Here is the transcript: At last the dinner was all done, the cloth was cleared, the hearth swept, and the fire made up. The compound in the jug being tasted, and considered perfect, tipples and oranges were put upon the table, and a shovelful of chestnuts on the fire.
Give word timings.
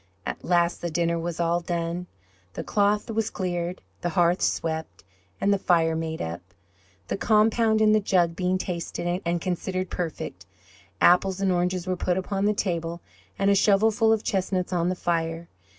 At 0.25 0.43
last 0.43 0.81
the 0.81 0.89
dinner 0.89 1.19
was 1.19 1.39
all 1.39 1.59
done, 1.59 2.07
the 2.53 2.63
cloth 2.63 3.11
was 3.11 3.29
cleared, 3.29 3.83
the 4.01 4.09
hearth 4.09 4.41
swept, 4.41 5.03
and 5.39 5.53
the 5.53 5.59
fire 5.59 5.95
made 5.95 6.23
up. 6.23 6.41
The 7.07 7.17
compound 7.17 7.81
in 7.81 7.91
the 7.91 7.99
jug 7.99 8.35
being 8.35 8.57
tasted, 8.57 9.21
and 9.23 9.39
considered 9.39 9.91
perfect, 9.91 10.47
tipples 10.99 11.39
and 11.39 11.51
oranges 11.51 11.85
were 11.85 11.95
put 11.95 12.17
upon 12.17 12.45
the 12.45 12.53
table, 12.55 12.99
and 13.37 13.51
a 13.51 13.55
shovelful 13.55 14.11
of 14.11 14.23
chestnuts 14.23 14.73
on 14.73 14.89
the 14.89 14.95
fire. 14.95 15.49